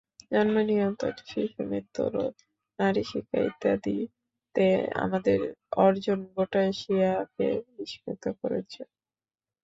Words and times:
জন্মনিয়ন্ত্রণ, 0.31 1.15
শিশুমৃত্যু 1.29 2.03
রোধ, 2.13 2.35
নারী 2.79 3.01
শিক্ষা 3.03 3.39
ইত্যাদিতে 3.49 4.65
আমাদের 5.03 5.39
অর্জন 5.77 6.19
গোটা 6.35 6.61
এশিয়াকে 6.71 7.47
বিস্মিত 7.75 8.23
করেছে। 8.41 8.81